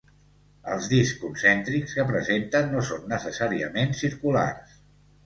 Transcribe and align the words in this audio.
Els 0.75 0.85
discs 0.93 1.19
concèntrics 1.25 1.93
que 1.97 2.05
presenten 2.11 2.71
no 2.71 2.81
són 2.87 3.05
necessàriament 3.13 3.95
circulars. 4.01 4.73